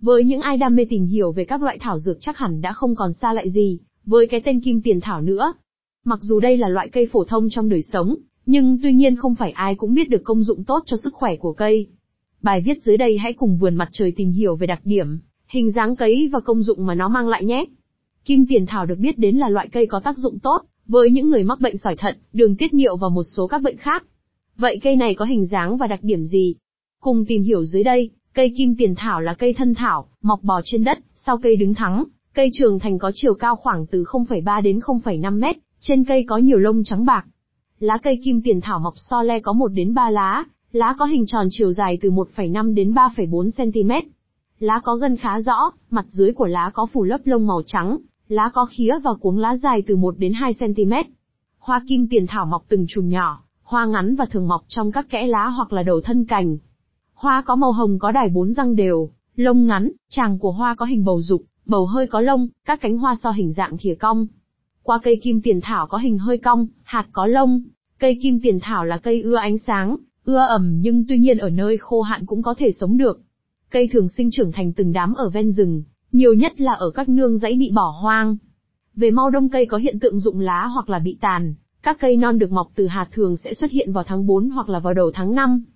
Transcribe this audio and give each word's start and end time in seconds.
Với 0.00 0.24
những 0.24 0.40
ai 0.40 0.56
đam 0.56 0.76
mê 0.76 0.84
tìm 0.84 1.04
hiểu 1.04 1.32
về 1.32 1.44
các 1.44 1.62
loại 1.62 1.78
thảo 1.80 1.98
dược 1.98 2.16
chắc 2.20 2.38
hẳn 2.38 2.60
đã 2.60 2.72
không 2.72 2.94
còn 2.94 3.12
xa 3.12 3.32
lại 3.32 3.50
gì, 3.50 3.78
với 4.04 4.26
cái 4.26 4.40
tên 4.44 4.60
kim 4.60 4.82
tiền 4.82 5.00
thảo 5.00 5.22
nữa. 5.22 5.52
Mặc 6.04 6.18
dù 6.22 6.40
đây 6.40 6.56
là 6.56 6.68
loại 6.68 6.88
cây 6.88 7.08
phổ 7.12 7.24
thông 7.24 7.48
trong 7.50 7.68
đời 7.68 7.82
sống, 7.82 8.16
nhưng 8.46 8.78
tuy 8.82 8.92
nhiên 8.92 9.16
không 9.16 9.34
phải 9.34 9.50
ai 9.50 9.74
cũng 9.74 9.94
biết 9.94 10.08
được 10.08 10.24
công 10.24 10.42
dụng 10.42 10.64
tốt 10.64 10.82
cho 10.86 10.96
sức 10.96 11.14
khỏe 11.14 11.36
của 11.36 11.52
cây. 11.52 11.86
Bài 12.42 12.60
viết 12.60 12.82
dưới 12.82 12.96
đây 12.96 13.18
hãy 13.18 13.32
cùng 13.32 13.58
vườn 13.58 13.74
mặt 13.74 13.88
trời 13.92 14.12
tìm 14.16 14.30
hiểu 14.30 14.56
về 14.56 14.66
đặc 14.66 14.80
điểm, 14.84 15.18
hình 15.48 15.70
dáng 15.70 15.96
cấy 15.96 16.28
và 16.32 16.40
công 16.40 16.62
dụng 16.62 16.86
mà 16.86 16.94
nó 16.94 17.08
mang 17.08 17.28
lại 17.28 17.44
nhé. 17.44 17.64
Kim 18.24 18.46
tiền 18.48 18.66
thảo 18.66 18.86
được 18.86 18.98
biết 18.98 19.18
đến 19.18 19.36
là 19.36 19.48
loại 19.48 19.68
cây 19.72 19.86
có 19.86 20.00
tác 20.00 20.18
dụng 20.18 20.38
tốt 20.38 20.62
với 20.86 21.10
những 21.10 21.30
người 21.30 21.42
mắc 21.42 21.60
bệnh 21.60 21.76
sỏi 21.76 21.96
thận, 21.96 22.16
đường 22.32 22.56
tiết 22.56 22.74
niệu 22.74 22.96
và 22.96 23.08
một 23.08 23.22
số 23.22 23.46
các 23.46 23.62
bệnh 23.62 23.76
khác. 23.76 24.04
Vậy 24.56 24.80
cây 24.82 24.96
này 24.96 25.14
có 25.14 25.24
hình 25.24 25.46
dáng 25.46 25.76
và 25.76 25.86
đặc 25.86 26.00
điểm 26.02 26.24
gì? 26.24 26.54
Cùng 27.00 27.24
tìm 27.28 27.42
hiểu 27.42 27.64
dưới 27.64 27.84
đây, 27.84 28.10
cây 28.34 28.54
kim 28.56 28.74
tiền 28.76 28.94
thảo 28.96 29.20
là 29.20 29.34
cây 29.34 29.52
thân 29.52 29.74
thảo, 29.74 30.06
mọc 30.22 30.42
bò 30.42 30.60
trên 30.64 30.84
đất, 30.84 30.98
sau 31.14 31.38
cây 31.38 31.56
đứng 31.56 31.74
thắng, 31.74 32.04
cây 32.34 32.50
trưởng 32.52 32.78
thành 32.78 32.98
có 32.98 33.10
chiều 33.14 33.34
cao 33.34 33.56
khoảng 33.56 33.86
từ 33.86 34.02
0,3 34.02 34.62
đến 34.62 34.78
0,5 34.78 35.38
mét, 35.38 35.56
trên 35.80 36.04
cây 36.04 36.24
có 36.28 36.36
nhiều 36.36 36.58
lông 36.58 36.84
trắng 36.84 37.04
bạc. 37.04 37.26
Lá 37.78 37.98
cây 38.02 38.20
kim 38.24 38.42
tiền 38.42 38.60
thảo 38.60 38.78
mọc 38.78 38.94
so 38.96 39.22
le 39.22 39.40
có 39.40 39.52
1 39.52 39.68
đến 39.68 39.94
3 39.94 40.10
lá, 40.10 40.44
lá 40.72 40.94
có 40.98 41.04
hình 41.04 41.24
tròn 41.26 41.46
chiều 41.50 41.72
dài 41.72 41.98
từ 42.02 42.10
1,5 42.10 42.74
đến 42.74 42.92
3,4 42.92 43.50
cm. 43.50 44.08
Lá 44.58 44.80
có 44.84 44.96
gân 44.96 45.16
khá 45.16 45.40
rõ, 45.40 45.70
mặt 45.90 46.06
dưới 46.08 46.32
của 46.32 46.46
lá 46.46 46.70
có 46.74 46.86
phủ 46.86 47.04
lớp 47.04 47.20
lông 47.24 47.46
màu 47.46 47.62
trắng, 47.66 47.98
lá 48.28 48.50
có 48.54 48.66
khía 48.70 48.98
và 49.04 49.14
cuống 49.14 49.38
lá 49.38 49.56
dài 49.56 49.82
từ 49.86 49.96
1 49.96 50.14
đến 50.18 50.32
2 50.32 50.52
cm. 50.54 50.92
Hoa 51.58 51.82
kim 51.88 52.08
tiền 52.08 52.26
thảo 52.26 52.46
mọc 52.46 52.64
từng 52.68 52.86
chùm 52.88 53.08
nhỏ, 53.08 53.42
hoa 53.62 53.86
ngắn 53.86 54.16
và 54.16 54.24
thường 54.24 54.48
mọc 54.48 54.62
trong 54.68 54.92
các 54.92 55.10
kẽ 55.10 55.26
lá 55.26 55.46
hoặc 55.46 55.72
là 55.72 55.82
đầu 55.82 56.00
thân 56.00 56.24
cành. 56.24 56.58
Hoa 57.20 57.42
có 57.42 57.56
màu 57.56 57.72
hồng 57.72 57.98
có 57.98 58.12
đài 58.12 58.28
bốn 58.28 58.52
răng 58.52 58.76
đều, 58.76 59.10
lông 59.36 59.66
ngắn, 59.66 59.90
tràng 60.08 60.38
của 60.38 60.52
hoa 60.52 60.74
có 60.74 60.86
hình 60.86 61.04
bầu 61.04 61.22
dục, 61.22 61.42
bầu 61.66 61.86
hơi 61.86 62.06
có 62.06 62.20
lông, 62.20 62.48
các 62.64 62.80
cánh 62.80 62.98
hoa 62.98 63.16
so 63.22 63.30
hình 63.30 63.52
dạng 63.52 63.76
thìa 63.80 63.94
cong. 63.94 64.26
Qua 64.82 64.98
cây 65.02 65.20
kim 65.22 65.42
tiền 65.42 65.60
thảo 65.62 65.86
có 65.86 65.98
hình 65.98 66.18
hơi 66.18 66.38
cong, 66.38 66.66
hạt 66.82 67.06
có 67.12 67.26
lông. 67.26 67.62
Cây 67.98 68.18
kim 68.22 68.40
tiền 68.40 68.58
thảo 68.62 68.84
là 68.84 68.98
cây 68.98 69.22
ưa 69.22 69.36
ánh 69.36 69.58
sáng, 69.58 69.96
ưa 70.24 70.36
ẩm 70.36 70.80
nhưng 70.80 71.04
tuy 71.08 71.18
nhiên 71.18 71.38
ở 71.38 71.50
nơi 71.50 71.76
khô 71.76 72.02
hạn 72.02 72.26
cũng 72.26 72.42
có 72.42 72.54
thể 72.58 72.72
sống 72.72 72.96
được. 72.96 73.20
Cây 73.70 73.88
thường 73.92 74.08
sinh 74.08 74.30
trưởng 74.30 74.52
thành 74.52 74.72
từng 74.72 74.92
đám 74.92 75.14
ở 75.14 75.30
ven 75.30 75.52
rừng, 75.52 75.82
nhiều 76.12 76.34
nhất 76.34 76.60
là 76.60 76.72
ở 76.72 76.90
các 76.90 77.08
nương 77.08 77.38
dãy 77.38 77.54
bị 77.54 77.70
bỏ 77.74 77.94
hoang. 78.02 78.36
Về 78.94 79.10
mau 79.10 79.30
đông 79.30 79.48
cây 79.48 79.66
có 79.66 79.76
hiện 79.76 79.98
tượng 79.98 80.20
rụng 80.20 80.40
lá 80.40 80.66
hoặc 80.66 80.90
là 80.90 80.98
bị 80.98 81.18
tàn, 81.20 81.54
các 81.82 81.96
cây 82.00 82.16
non 82.16 82.38
được 82.38 82.52
mọc 82.52 82.70
từ 82.74 82.86
hạt 82.86 83.06
thường 83.12 83.36
sẽ 83.36 83.54
xuất 83.54 83.70
hiện 83.70 83.92
vào 83.92 84.04
tháng 84.04 84.26
4 84.26 84.50
hoặc 84.50 84.68
là 84.68 84.78
vào 84.78 84.94
đầu 84.94 85.10
tháng 85.14 85.34
5. 85.34 85.64